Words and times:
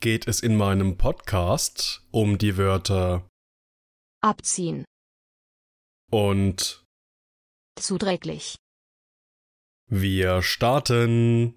geht 0.00 0.28
es 0.28 0.40
in 0.40 0.56
meinem 0.56 0.96
Podcast 0.96 2.06
um 2.10 2.38
die 2.38 2.56
Wörter 2.56 3.28
abziehen, 4.20 4.84
und 6.10 6.84
zuträglich, 7.78 8.56
wir 9.86 10.42
starten. 10.42 11.54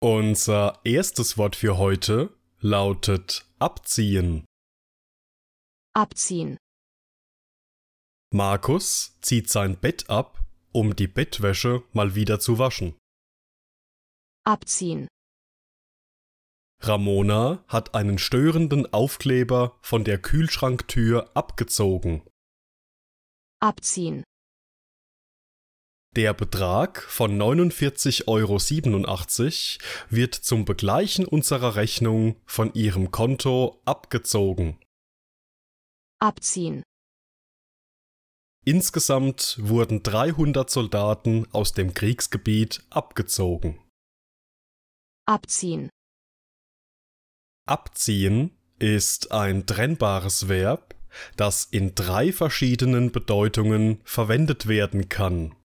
Unser 0.00 0.80
erstes 0.84 1.38
Wort 1.38 1.56
für 1.56 1.78
heute 1.78 2.30
lautet 2.60 3.46
abziehen. 3.64 4.44
abziehen, 5.96 6.58
Markus 8.34 9.16
zieht 9.22 9.48
sein 9.48 9.78
Bett 9.80 10.10
ab, 10.10 10.44
um 10.72 10.94
die 10.96 11.06
Bettwäsche 11.06 11.82
mal 11.92 12.14
wieder 12.14 12.40
zu 12.40 12.58
waschen. 12.58 12.94
abziehen, 14.44 15.08
Ramona 16.82 17.64
hat 17.68 17.94
einen 17.94 18.18
störenden 18.18 18.92
Aufkleber 18.92 19.78
von 19.80 20.04
der 20.04 20.18
Kühlschranktür 20.20 21.30
abgezogen. 21.34 22.22
abziehen, 23.62 24.24
Der 26.16 26.32
Betrag 26.32 27.02
von 27.02 27.36
49,87 27.36 28.28
Euro 28.28 28.58
wird 30.10 30.34
zum 30.34 30.64
Begleichen 30.64 31.26
unserer 31.26 31.74
Rechnung 31.74 32.36
von 32.46 32.72
ihrem 32.74 33.10
Konto 33.10 33.82
abgezogen. 33.84 34.78
abziehen, 36.20 36.84
Insgesamt 38.64 39.58
wurden 39.60 40.04
300 40.04 40.70
Soldaten 40.70 41.46
aus 41.52 41.72
dem 41.72 41.94
Kriegsgebiet 41.94 42.84
abgezogen. 42.90 43.80
abziehen, 45.26 45.90
Abziehen 47.66 48.56
ist 48.78 49.32
ein 49.32 49.66
trennbares 49.66 50.48
Verb, 50.48 50.94
das 51.36 51.64
in 51.64 51.96
drei 51.96 52.32
verschiedenen 52.32 53.10
Bedeutungen 53.10 54.00
verwendet 54.04 54.68
werden 54.68 55.08
kann. 55.08 55.56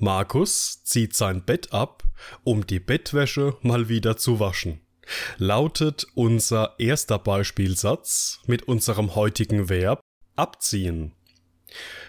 Markus 0.00 0.82
zieht 0.84 1.14
sein 1.14 1.44
Bett 1.44 1.72
ab, 1.72 2.04
um 2.42 2.66
die 2.66 2.80
Bettwäsche 2.80 3.56
mal 3.60 3.88
wieder 3.88 4.16
zu 4.16 4.40
waschen. 4.40 4.80
Lautet 5.36 6.06
unser 6.14 6.74
erster 6.78 7.18
Beispielsatz 7.18 8.40
mit 8.46 8.62
unserem 8.62 9.14
heutigen 9.14 9.68
Verb 9.68 10.00
abziehen. 10.36 11.12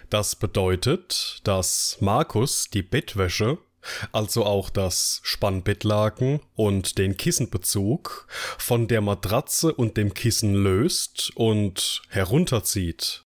Das 0.09 0.35
bedeutet, 0.35 1.41
dass 1.43 1.97
Markus 1.99 2.69
die 2.69 2.83
Bettwäsche, 2.83 3.57
also 4.11 4.45
auch 4.45 4.69
das 4.69 5.19
Spannbettlaken 5.23 6.39
und 6.55 6.97
den 6.97 7.17
Kissenbezug 7.17 8.27
von 8.57 8.87
der 8.87 9.01
Matratze 9.01 9.73
und 9.73 9.97
dem 9.97 10.13
Kissen 10.13 10.53
löst 10.53 11.31
und 11.35 12.03
herunterzieht. 12.09 13.23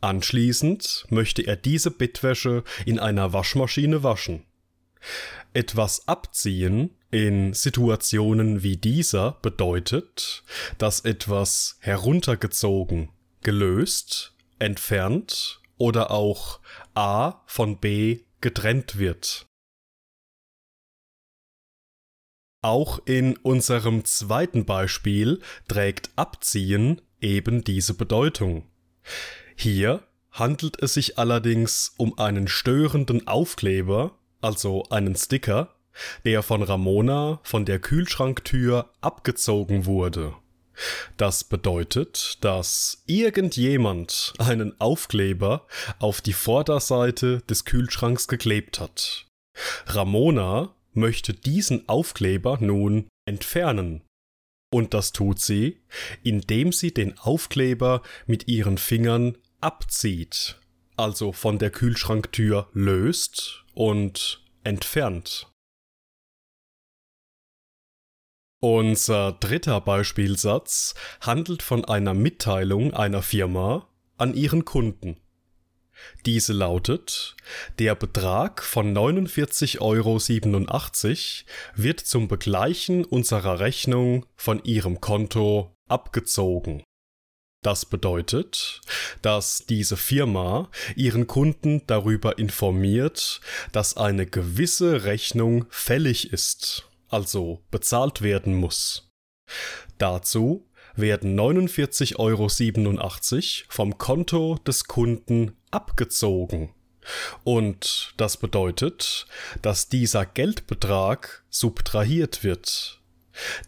Anschließend 0.00 1.06
möchte 1.10 1.42
er 1.42 1.56
diese 1.56 1.90
Bettwäsche 1.90 2.64
in 2.86 2.98
einer 2.98 3.32
Waschmaschine 3.32 4.02
waschen. 4.02 4.44
Etwas 5.54 6.08
abziehen 6.08 6.90
in 7.10 7.52
Situationen 7.52 8.62
wie 8.62 8.76
dieser 8.76 9.32
bedeutet, 9.42 10.44
dass 10.78 11.00
etwas 11.00 11.76
heruntergezogen, 11.80 13.10
gelöst, 13.42 14.34
entfernt 14.58 15.60
oder 15.76 16.10
auch 16.10 16.60
A 16.94 17.42
von 17.46 17.78
B 17.78 18.20
getrennt 18.40 18.98
wird. 18.98 19.46
Auch 22.64 23.00
in 23.06 23.36
unserem 23.38 24.04
zweiten 24.04 24.64
Beispiel 24.64 25.40
trägt 25.66 26.10
Abziehen 26.14 27.02
eben 27.20 27.64
diese 27.64 27.94
Bedeutung. 27.94 28.70
Hier 29.62 30.02
handelt 30.32 30.82
es 30.82 30.94
sich 30.94 31.20
allerdings 31.20 31.94
um 31.96 32.18
einen 32.18 32.48
störenden 32.48 33.28
Aufkleber, 33.28 34.18
also 34.40 34.82
einen 34.90 35.14
Sticker, 35.14 35.72
der 36.24 36.42
von 36.42 36.64
Ramona 36.64 37.38
von 37.44 37.64
der 37.64 37.78
Kühlschranktür 37.78 38.90
abgezogen 39.00 39.86
wurde. 39.86 40.34
Das 41.16 41.44
bedeutet, 41.44 42.38
dass 42.40 43.04
irgendjemand 43.06 44.32
einen 44.38 44.80
Aufkleber 44.80 45.68
auf 46.00 46.20
die 46.20 46.32
Vorderseite 46.32 47.42
des 47.42 47.64
Kühlschranks 47.64 48.26
geklebt 48.26 48.80
hat. 48.80 49.28
Ramona 49.86 50.74
möchte 50.92 51.34
diesen 51.34 51.88
Aufkleber 51.88 52.58
nun 52.60 53.06
entfernen. 53.26 54.02
Und 54.72 54.92
das 54.92 55.12
tut 55.12 55.38
sie, 55.38 55.82
indem 56.24 56.72
sie 56.72 56.92
den 56.92 57.16
Aufkleber 57.18 58.02
mit 58.26 58.48
ihren 58.48 58.76
Fingern 58.76 59.36
abzieht, 59.62 60.58
also 60.96 61.32
von 61.32 61.58
der 61.58 61.70
Kühlschranktür 61.70 62.68
löst 62.72 63.64
und 63.74 64.42
entfernt. 64.64 65.48
Unser 68.60 69.32
dritter 69.32 69.80
Beispielsatz 69.80 70.94
handelt 71.20 71.62
von 71.62 71.84
einer 71.84 72.14
Mitteilung 72.14 72.94
einer 72.94 73.22
Firma 73.22 73.88
an 74.18 74.34
ihren 74.34 74.64
Kunden. 74.64 75.16
Diese 76.26 76.52
lautet, 76.52 77.36
der 77.78 77.94
Betrag 77.94 78.62
von 78.62 78.96
49,87 78.96 79.80
Euro 79.80 80.20
wird 81.74 82.00
zum 82.00 82.28
Begleichen 82.28 83.04
unserer 83.04 83.58
Rechnung 83.60 84.26
von 84.36 84.62
Ihrem 84.64 85.00
Konto 85.00 85.74
abgezogen. 85.88 86.84
Das 87.62 87.86
bedeutet, 87.86 88.80
dass 89.22 89.66
diese 89.66 89.96
Firma 89.96 90.68
ihren 90.96 91.28
Kunden 91.28 91.82
darüber 91.86 92.38
informiert, 92.38 93.40
dass 93.70 93.96
eine 93.96 94.26
gewisse 94.26 95.04
Rechnung 95.04 95.66
fällig 95.70 96.32
ist, 96.32 96.88
also 97.08 97.62
bezahlt 97.70 98.20
werden 98.20 98.56
muss. 98.56 99.08
Dazu 99.98 100.68
werden 100.96 101.38
49,87 101.38 102.16
Euro 102.18 102.48
vom 103.68 103.96
Konto 103.96 104.58
des 104.66 104.84
Kunden 104.84 105.56
abgezogen. 105.70 106.74
Und 107.44 108.14
das 108.16 108.36
bedeutet, 108.36 109.26
dass 109.62 109.88
dieser 109.88 110.26
Geldbetrag 110.26 111.44
subtrahiert 111.48 112.42
wird. 112.42 113.00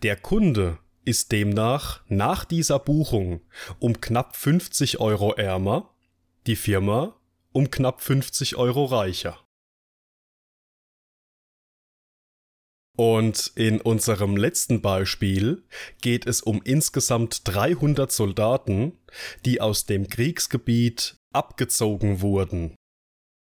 Der 0.03 0.17
Kunde 0.17 0.79
ist 1.05 1.33
demnach 1.33 2.03
nach 2.09 2.45
dieser 2.45 2.79
Buchung 2.79 3.41
um 3.79 4.01
knapp 4.01 4.37
50 4.37 5.01
Euro 5.01 5.33
ärmer, 5.33 5.95
die 6.47 6.57
Firma 6.57 7.17
um 7.53 7.71
knapp 7.71 8.01
50 8.01 8.57
Euro 8.57 8.85
reicher. 8.85 9.39
Und 12.97 13.53
in 13.57 13.81
unserem 13.81 14.37
letzten 14.37 14.81
Beispiel 14.81 15.65
geht 16.01 16.27
es 16.27 16.41
um 16.41 16.63
insgesamt 16.63 17.41
300 17.45 18.11
Soldaten, 18.13 18.99
die 19.45 19.61
aus 19.61 19.85
dem 19.87 20.09
Kriegsgebiet 20.09 21.17
abgezogen 21.33 22.21
wurden. 22.21 22.77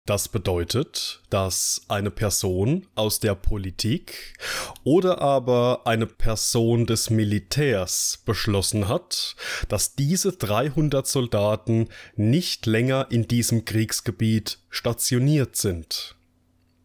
Das 0.07 0.30
bedeutet, 0.30 1.21
dass 1.30 1.81
eine 1.89 2.12
Person 2.12 2.88
aus 2.95 3.19
der 3.19 3.36
Politik 3.36 4.38
oder 4.86 5.21
aber 5.21 5.81
eine 5.83 6.06
Person 6.06 6.86
des 6.86 7.09
Militärs 7.09 8.24
beschlossen 8.25 8.88
hat, 8.88 9.36
dass 9.68 9.95
diese 9.95 10.31
300 10.31 11.06
Soldaten 11.06 11.89
nicht 12.15 12.65
länger 12.68 13.07
in 13.09 13.27
diesem 13.27 13.65
Kriegsgebiet 13.65 14.59
stationiert 14.69 15.57
sind. 15.57 16.17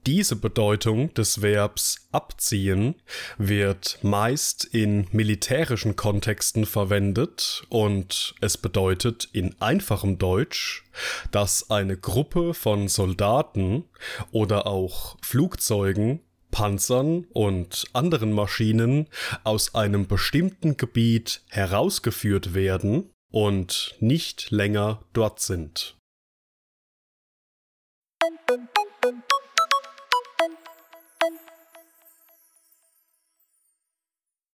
Diese 0.07 0.35
Bedeutung 0.35 1.15
des 1.15 1.43
Verbs 1.43 2.09
abziehen 2.11 2.97
wird 3.39 4.01
meist 4.03 4.65
in 4.65 5.07
militärischen 5.13 5.95
Kontexten 5.95 6.67
verwendet 6.67 7.63
und 7.69 8.35
es 8.41 8.59
bedeutet 8.59 9.29
in 9.33 9.55
einfachem 9.61 10.19
Deutsch, 10.19 10.85
dass 11.31 11.71
eine 11.71 11.97
Gruppe 11.97 12.53
von 12.53 12.89
Soldaten 12.89 13.85
oder 14.33 14.67
auch 14.67 15.17
Flugzeugen, 15.23 16.21
Panzern 16.51 17.27
und 17.33 17.87
anderen 17.93 18.33
Maschinen 18.33 19.07
aus 19.45 19.77
einem 19.77 20.09
bestimmten 20.09 20.77
Gebiet 20.77 21.43
herausgeführt 21.49 22.55
werden 22.55 23.09
und 23.31 23.95
nicht 24.01 24.51
länger 24.51 25.05
dort 25.13 25.39
sind. 25.39 25.97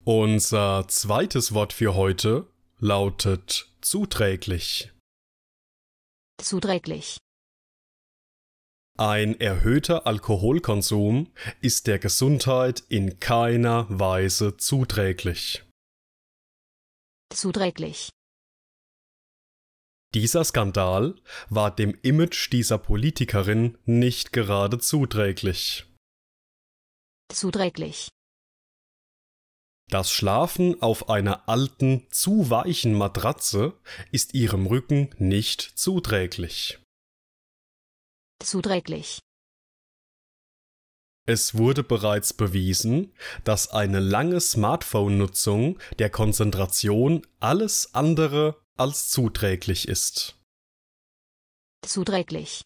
Unser 0.08 0.86
zweites 0.86 1.52
Wort 1.52 1.72
für 1.72 1.96
heute 1.96 2.46
lautet 2.78 3.72
zuträglich. 3.80 4.92
Zuträglich. 6.40 7.18
Ein 8.96 9.40
erhöhter 9.40 10.06
Alkoholkonsum 10.06 11.32
ist 11.60 11.88
der 11.88 11.98
Gesundheit 11.98 12.84
in 12.88 13.18
keiner 13.18 13.86
Weise 13.88 14.56
zuträglich. 14.56 15.64
Zuträglich. 17.34 18.10
Dieser 20.14 20.44
Skandal 20.44 21.20
war 21.50 21.74
dem 21.74 21.98
Image 22.02 22.52
dieser 22.52 22.78
Politikerin 22.78 23.76
nicht 23.86 24.32
gerade 24.32 24.78
zuträglich. 24.78 25.84
Zuträglich. 27.28 28.08
Das 29.88 30.10
Schlafen 30.10 30.82
auf 30.82 31.08
einer 31.08 31.48
alten, 31.48 32.06
zu 32.10 32.50
weichen 32.50 32.94
Matratze 32.94 33.78
ist 34.10 34.34
ihrem 34.34 34.66
Rücken 34.66 35.14
nicht 35.18 35.62
zuträglich. 35.62 36.80
Zuträglich. 38.42 39.20
Es 41.28 41.56
wurde 41.56 41.82
bereits 41.82 42.32
bewiesen, 42.32 43.12
dass 43.44 43.68
eine 43.68 44.00
lange 44.00 44.40
Smartphone-Nutzung 44.40 45.78
der 45.98 46.10
Konzentration 46.10 47.26
alles 47.40 47.94
andere 47.94 48.60
als 48.76 49.10
zuträglich 49.10 49.88
ist. 49.88 50.36
Zuträglich. 51.84 52.62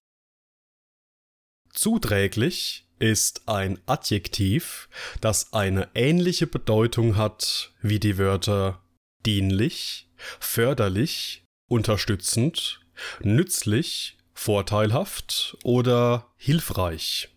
Zuträglich 1.72 2.86
ist 3.00 3.48
ein 3.48 3.78
Adjektiv, 3.86 4.88
das 5.20 5.52
eine 5.52 5.88
ähnliche 5.94 6.46
Bedeutung 6.46 7.16
hat 7.16 7.72
wie 7.82 7.98
die 7.98 8.18
Wörter 8.18 8.82
dienlich, 9.26 10.08
förderlich, 10.38 11.44
unterstützend, 11.66 12.80
nützlich, 13.22 14.18
vorteilhaft 14.34 15.56
oder 15.64 16.32
hilfreich. 16.36 17.30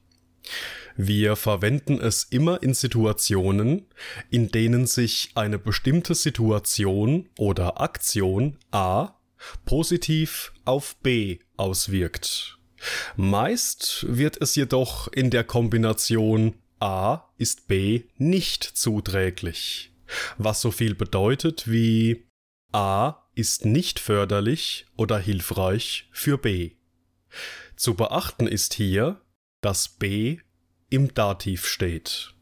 Wir 0.95 1.35
verwenden 1.35 1.99
es 1.99 2.23
immer 2.23 2.61
in 2.61 2.73
Situationen, 2.73 3.87
in 4.29 4.49
denen 4.49 4.85
sich 4.85 5.31
eine 5.33 5.57
bestimmte 5.57 6.13
Situation 6.13 7.29
oder 7.37 7.81
Aktion 7.81 8.59
A 8.71 9.15
positiv 9.65 10.53
auf 10.65 10.95
B 10.97 11.39
auswirkt 11.57 12.59
Meist 13.15 14.05
wird 14.07 14.41
es 14.41 14.55
jedoch 14.55 15.07
in 15.07 15.29
der 15.29 15.43
Kombination 15.43 16.55
A 16.79 17.29
ist 17.37 17.67
B 17.67 18.03
nicht 18.17 18.63
zuträglich, 18.63 19.93
was 20.37 20.61
so 20.61 20.71
viel 20.71 20.95
bedeutet 20.95 21.69
wie 21.69 22.25
A 22.73 23.23
ist 23.35 23.65
nicht 23.65 23.99
förderlich 23.99 24.85
oder 24.97 25.17
hilfreich 25.17 26.09
für 26.11 26.37
B. 26.37 26.71
Zu 27.75 27.93
beachten 27.95 28.47
ist 28.47 28.73
hier, 28.73 29.21
dass 29.61 29.87
B 29.87 30.39
im 30.89 31.13
Dativ 31.13 31.65
steht. 31.65 32.33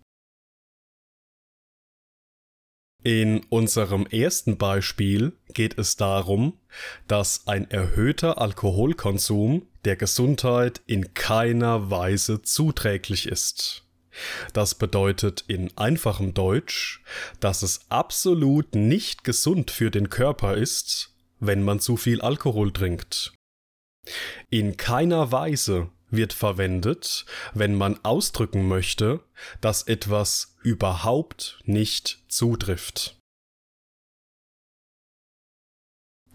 In 3.04 3.44
unserem 3.46 4.06
ersten 4.06 4.58
Beispiel 4.58 5.34
geht 5.54 5.78
es 5.80 5.96
darum, 5.96 6.60
dass 7.08 7.48
ein 7.48 7.70
erhöhter 7.72 8.40
Alkoholkonsum 8.40 9.68
der 9.86 9.96
Gesundheit 9.96 10.82
in 10.86 11.14
keiner 11.14 11.90
Weise 11.90 12.42
zuträglich 12.42 13.28
ist. 13.28 13.84
Das 14.54 14.76
bedeutet 14.76 15.46
in 15.48 15.76
einfachem 15.78 16.34
Deutsch, 16.34 17.02
dass 17.40 17.62
es 17.62 17.82
absolut 17.90 18.76
nicht 18.76 19.24
gesund 19.24 19.72
für 19.72 19.90
den 19.90 20.10
Körper 20.10 20.56
ist, 20.56 21.14
wenn 21.40 21.64
man 21.64 21.80
zu 21.80 21.98
viel 21.98 22.22
Alkohol 22.22 22.72
trinkt. 22.72 23.34
In 24.50 24.78
keiner 24.78 25.32
Weise 25.32 25.90
wird 26.10 26.34
verwendet, 26.34 27.26
wenn 27.54 27.76
man 27.76 28.00
ausdrücken 28.04 28.68
möchte, 28.68 29.22
dass 29.62 29.84
etwas 29.84 30.56
überhaupt 30.62 31.60
nicht 31.64 32.24
zutrifft. 32.28 33.21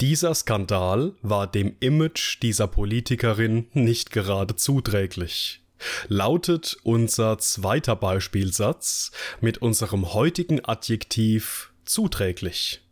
Dieser 0.03 0.35
Skandal 0.35 1.15
war 1.23 1.47
dem 1.47 1.75
Image 1.81 2.43
dieser 2.43 2.67
Politikerin 2.67 3.69
nicht 3.73 4.11
gerade 4.11 4.55
zuträglich. 4.55 5.63
Lautet 6.09 6.77
unser 6.83 7.39
zweiter 7.39 7.97
Beispielsatz 7.97 9.11
mit 9.41 9.59
unserem 9.59 10.13
heutigen 10.13 10.63
Adjektiv 10.63 11.73
zuträglich. 11.87 12.83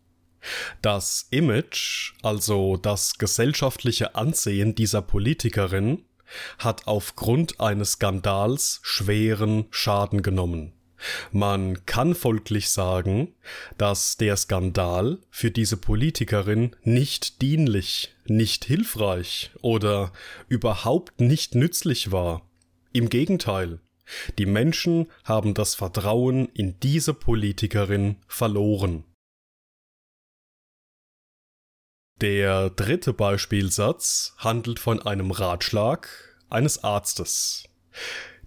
Das 0.81 1.27
Image, 1.29 2.15
also 2.23 2.79
das 2.79 3.19
gesellschaftliche 3.19 4.15
Ansehen 4.15 4.75
dieser 4.75 5.03
Politikerin, 5.03 6.07
hat 6.59 6.87
aufgrund 6.87 7.61
eines 7.61 7.93
Skandals 7.93 8.81
schweren 8.83 9.67
Schaden 9.71 10.23
genommen. 10.23 10.73
Man 11.33 11.85
kann 11.87 12.15
folglich 12.15 12.71
sagen, 12.71 13.35
dass 13.79 14.17
der 14.17 14.37
Skandal 14.37 15.19
für 15.31 15.51
diese 15.51 15.77
Politikerin 15.77 16.75
nicht 16.83 17.43
dienlich, 17.43 18.15
nicht 18.27 18.65
hilfreich 18.65 19.51
oder 19.61 20.13
überhaupt 20.49 21.21
nicht 21.21 21.55
nützlich 21.55 22.13
war. 22.13 22.49
Im 22.93 23.09
Gegenteil, 23.09 23.81
die 24.39 24.47
Menschen 24.47 25.11
haben 25.25 25.55
das 25.55 25.75
Vertrauen 25.75 26.49
in 26.55 26.79
diese 26.81 27.15
Politikerin 27.15 28.17
verloren. 28.27 29.05
Der 32.21 32.71
dritte 32.71 33.13
Beispielsatz 33.13 34.35
handelt 34.39 34.79
von 34.79 35.03
einem 35.03 35.31
Ratschlag 35.33 36.09
eines 36.49 36.85
Arztes. 36.85 37.65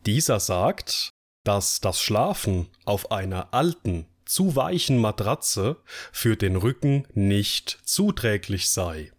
Dieser 0.06 0.40
sagt, 0.40 1.12
dass 1.48 1.80
das 1.80 2.02
Schlafen 2.02 2.68
auf 2.84 3.10
einer 3.10 3.54
alten, 3.54 4.06
zu 4.26 4.58
weichen 4.58 4.98
Matratze 4.98 5.78
für 6.12 6.36
den 6.36 6.58
Rücken 6.58 7.08
nicht 7.14 7.80
zuträglich 7.86 8.70
sei. 8.70 9.14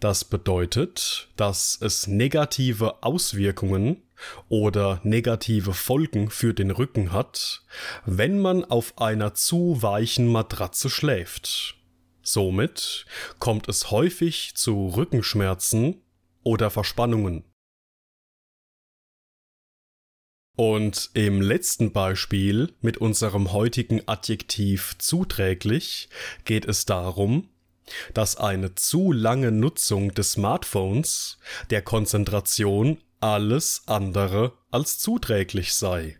Das 0.00 0.24
bedeutet, 0.24 1.28
dass 1.36 1.78
es 1.80 2.08
negative 2.08 3.04
Auswirkungen 3.04 4.02
oder 4.48 5.00
negative 5.04 5.74
Folgen 5.74 6.28
für 6.28 6.54
den 6.54 6.72
Rücken 6.72 7.12
hat, 7.12 7.62
wenn 8.04 8.40
man 8.40 8.64
auf 8.64 8.98
einer 8.98 9.34
zu 9.34 9.80
weichen 9.80 10.26
Matratze 10.26 10.90
schläft. 10.90 11.76
Somit 12.22 13.06
kommt 13.38 13.68
es 13.68 13.92
häufig 13.92 14.56
zu 14.56 14.88
Rückenschmerzen 14.88 16.02
oder 16.42 16.70
Verspannungen. 16.70 17.47
Und 20.58 21.10
im 21.14 21.40
letzten 21.40 21.92
Beispiel 21.92 22.74
mit 22.80 22.96
unserem 22.96 23.52
heutigen 23.52 24.08
Adjektiv 24.08 24.96
zuträglich 24.98 26.08
geht 26.44 26.64
es 26.64 26.84
darum, 26.84 27.48
dass 28.12 28.34
eine 28.36 28.74
zu 28.74 29.12
lange 29.12 29.52
Nutzung 29.52 30.12
des 30.14 30.32
Smartphones 30.32 31.38
der 31.70 31.82
Konzentration 31.82 32.98
alles 33.20 33.84
andere 33.86 34.52
als 34.72 34.98
zuträglich 34.98 35.74
sei. 35.74 36.18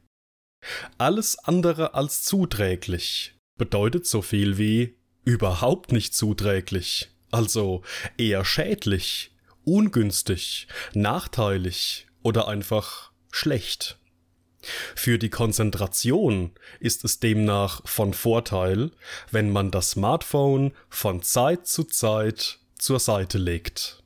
Alles 0.99 1.41
andere 1.41 1.95
als 1.95 2.23
zuträglich 2.23 3.35
bedeutet 3.59 4.07
so 4.07 4.23
viel 4.23 4.57
wie 4.57 4.95
überhaupt 5.25 5.91
nicht 5.91 6.15
zuträglich, 6.15 7.11
also 7.33 7.83
eher 8.17 8.45
schädlich, 8.45 9.33
ungünstig, 9.65 10.69
nachteilig 10.95 12.07
oder 12.23 12.47
einfach 12.47 13.11
schlecht. 13.33 13.98
Für 14.61 15.19
die 15.19 15.31
Konzentration 15.31 16.53
ist 16.81 17.05
es 17.05 17.21
demnach 17.21 17.87
von 17.87 18.13
Vorteil, 18.13 18.91
wenn 19.31 19.51
man 19.51 19.71
das 19.71 19.93
Smartphone 19.93 20.73
von 20.89 21.23
Zeit 21.23 21.67
zu 21.67 21.85
Zeit 21.85 22.59
zur 22.77 23.01
Seite 23.01 23.39
legt. 23.39 24.03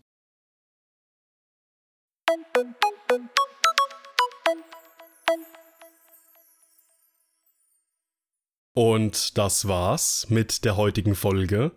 Und 8.75 9.37
das 9.37 9.68
war's 9.68 10.30
mit 10.30 10.64
der 10.64 10.76
heutigen 10.78 11.14
Folge. 11.14 11.73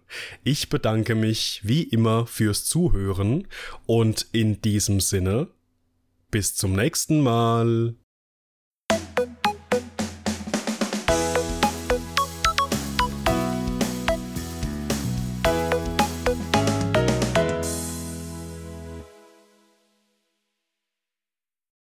Ich 0.46 0.70
bedanke 0.70 1.14
mich 1.14 1.60
wie 1.64 1.84
immer 1.84 2.26
fürs 2.26 2.64
Zuhören 2.66 3.48
und 3.86 4.28
in 4.32 4.62
diesem 4.62 5.02
Sinne 5.02 5.50
bis 6.32 6.56
zum 6.56 6.74
nächsten 6.74 7.22
Mal. 7.22 7.96